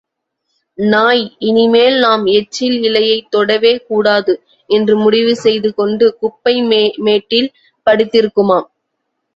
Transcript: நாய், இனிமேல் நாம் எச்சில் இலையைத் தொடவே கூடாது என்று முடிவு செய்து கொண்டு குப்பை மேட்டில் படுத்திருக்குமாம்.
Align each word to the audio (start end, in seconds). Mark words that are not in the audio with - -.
நாய், 0.77 1.21
இனிமேல் 1.39 1.97
நாம் 1.99 2.23
எச்சில் 2.31 2.77
இலையைத் 2.81 3.29
தொடவே 3.29 3.73
கூடாது 3.89 4.35
என்று 4.69 4.95
முடிவு 4.97 5.35
செய்து 5.35 5.71
கொண்டு 5.73 6.07
குப்பை 6.19 6.55
மேட்டில் 7.01 7.49
படுத்திருக்குமாம். 7.87 8.67